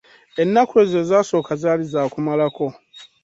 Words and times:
Ennaku 0.41 0.73
ezo 0.83 0.97
ezaasooka 1.03 1.51
zaali 1.61 1.85
za 1.93 2.01
kumulako. 2.13 2.65